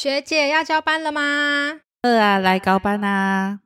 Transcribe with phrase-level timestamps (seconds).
[0.00, 1.20] 学姐要交班了吗？
[2.00, 3.60] 二啊，来高班啊！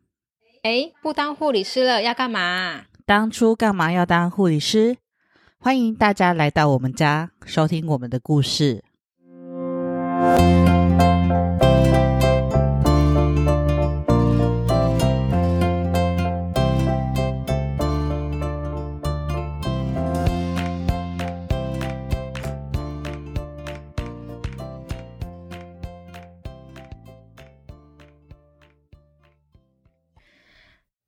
[0.64, 2.87] 哎，不当护理师了，要干嘛？
[3.07, 4.96] 当初干嘛要当护理师？
[5.60, 8.82] 欢迎大家来到我们家，收听我们的故事。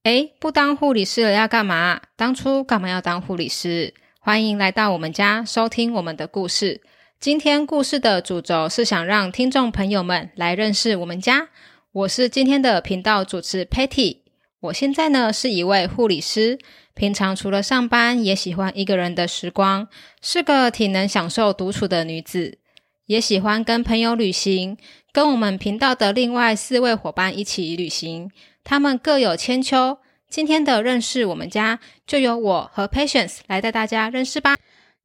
[0.06, 2.00] 哎，不当护理师了要干嘛？
[2.14, 3.92] 当初干嘛要当护理师？
[4.20, 6.80] 欢迎来到我们家，收听我们的故事。
[7.18, 11.48] 今天故事的主轴是想让听众朋友们来认识我们家。
[11.90, 14.18] 我是今天的频道主持 Patty。
[14.60, 16.56] 我现在呢是一位护理师，
[16.94, 19.88] 平常除了上班，也喜欢一个人的时光，
[20.22, 22.58] 是个挺能享受独处的女子，
[23.06, 24.76] 也喜欢跟朋友旅行，
[25.10, 28.30] 跟我们频道的另外四位伙伴一起旅行。
[28.68, 29.96] 他们各有千秋。
[30.28, 34.56] 今天的认识我们家，就由我和 Patience 来带大家认识吧。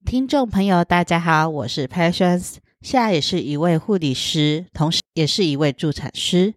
[0.04, 6.56] 听众朋友，大家好，我是 Patience，现在也是一位护理师，同时也是一位助产师，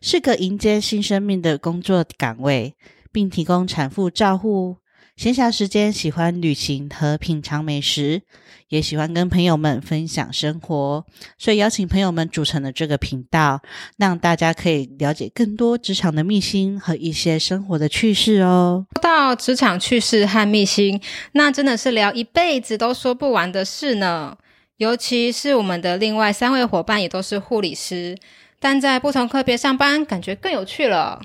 [0.00, 2.76] 是个迎接新生命的工作岗位，
[3.12, 4.78] 并提供产妇照护。
[5.16, 8.22] 闲暇时间喜欢旅行和品尝美食，
[8.68, 11.04] 也喜欢跟朋友们分享生活，
[11.38, 13.60] 所以邀请朋友们组成了这个频道，
[13.98, 18.86] 让大家可以了解更多职场的秘辛和一些生活的趣事哦。
[18.96, 21.00] 说到职场趣事和秘辛，
[21.32, 24.36] 那真的是聊一辈子都说不完的事呢。
[24.78, 28.16] 尤其是我们的另外三位伙伴也都是护理师，
[28.58, 31.20] 但在不同科别上班，感觉更有趣了。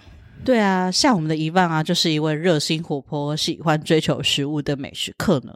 [0.46, 5.54] 对啊，像我们的伊万啊，就是一位热心活泼、喜欢追求食物的美食客呢。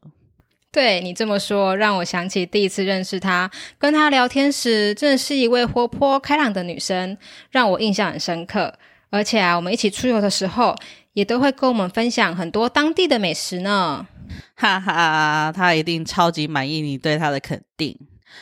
[0.70, 7.18] 对你这么说，让我想起第一次认识她，跟她聊天时，真的是一位活泼开朗的女生，
[7.52, 8.74] 让我印象很深刻。
[9.10, 10.76] 而且啊，我们一起出游的时候，
[11.14, 14.08] 也都会跟我们分享很多当地的美食呢。
[14.56, 17.98] 哈哈，她一定超级满意你对她的肯定。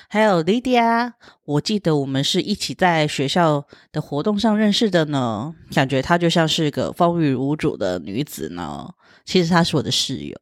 [0.08, 1.14] 还有 Lydia，
[1.46, 8.90] 我记得我们是一起在学校的活动上认识的呢，感觉她就像是个风雨无阻的女子呢。
[9.26, 10.36] 其实她是我的室友。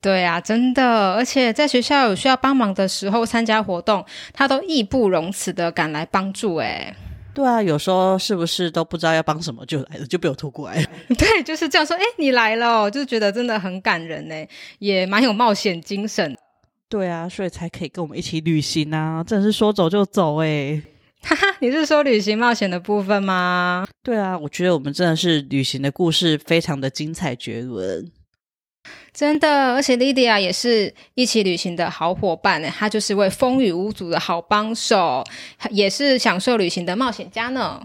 [0.00, 6.56] 对啊，真的，而且在学校有需要帮忙的时候，参加活动，她都义不容辞的赶来帮助。
[6.56, 6.94] 哎，
[7.34, 10.86] 对啊，有时候是不是都不知道要帮什么就来了，就被我拖过来。
[11.18, 11.96] 对，就是这样说。
[11.96, 14.34] 哎，你来了，就是觉得真的很感人呢，
[14.78, 16.36] 也蛮有冒险精神。
[16.88, 19.22] 对啊，所以才可以跟我们一起旅行啊！
[19.24, 20.80] 真的是说走就走哎，
[21.22, 23.84] 哈哈，你是说旅行冒险的部分吗？
[24.04, 28.08] 对啊，我觉得我们真的是旅行的故事非常的精彩绝伦，
[29.12, 29.74] 真的。
[29.74, 35.24] 而且 Lydia 也是一起旅行的好伙伴呢，她就是位风雨无阻的好帮手，
[35.70, 37.82] 也是享受旅行的冒险家呢。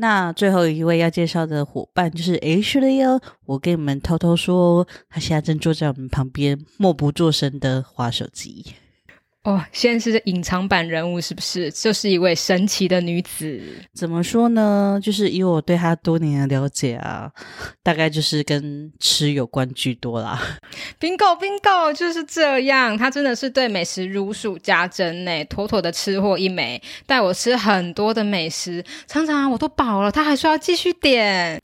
[0.00, 3.20] 那最后一位要介绍的伙伴就是 H 了哟。
[3.44, 8.64] 我跟你们偷偷说，他现在正坐在我们旁边，默不作声的划手机。
[9.42, 11.70] 哦，现在是隐藏版人物是不是？
[11.70, 13.58] 就是一位神奇的女子。
[13.94, 15.00] 怎么说呢？
[15.02, 17.30] 就是以我对她多年的了解啊，
[17.82, 20.38] 大概就是跟吃有关居多啦。
[21.00, 22.98] Bingo，Bingo，就是这样。
[22.98, 31.58] 她真的是对美食如数家珍呢，妥妥的吃货一枚，带我吃很多的美食，常常我都饱了，她还说要继续点，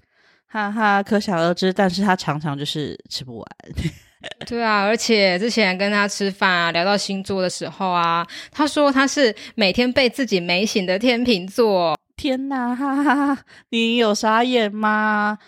[0.46, 1.72] 哈哈，可想而知。
[1.72, 3.46] 但是他常常就是吃不完。
[4.46, 11.96] 对啊，而且之前跟他吃饭啊，聊到星座的时候啊，他说他是每天被自己美醒的天秤座。
[12.16, 13.44] 天哪，哈哈哈！
[13.68, 15.38] 你有傻眼吗？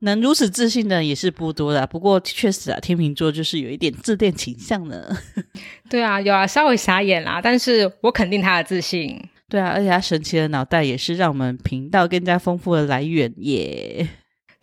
[0.00, 1.86] 能如此自信的也是不多的。
[1.86, 5.08] 不过确实啊，天秤座就是有一点自恋倾向呢。
[5.88, 9.18] 对啊，有啊，稍微傻眼啦，但是我肯定他的自信。
[9.48, 14.06] 对啊，而且他神奇的脑袋也是让我们频道更加丰富的来源耶。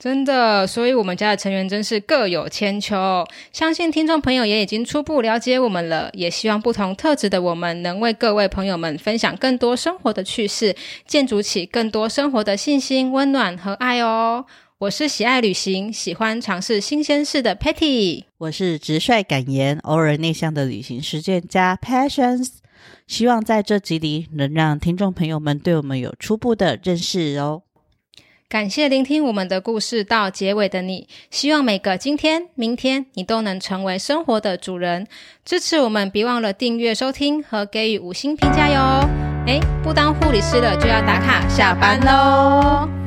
[0.04, 3.26] 真的，所以我们家的成员真是各有千秋。
[3.54, 10.76] 相信听众朋友也已经初步了解我们了，也希望不同特质的我们能为各位朋友们分享更多生活的趣事，
[11.08, 14.46] 建筑起更多生活的信心、温暖和爱哦。
[14.80, 22.50] 我是喜爱旅行、喜欢尝试新鲜事的 Patty，我是直率敢言、偶尔内向的旅行实践家 Passions。
[23.08, 27.62] 希望在这集里能让听众朋友们对我们有初步的认识哦。
[28.54, 35.08] 感谢聆听我们的故事到结尾的你，希望每个今天、明天，你都能成为生活的主人。
[35.44, 39.10] 支持我们，别忘了订阅、收听和给予五星评价哟！
[39.48, 43.03] 哎，不当护理师了，就要打卡下班喽。